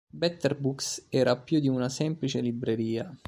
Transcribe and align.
Better 0.11 0.55
Books 0.57 1.05
era 1.09 1.37
più 1.37 1.59
di 1.59 1.67
una 1.67 1.87
semplice 1.87 2.41
libreria. 2.41 3.15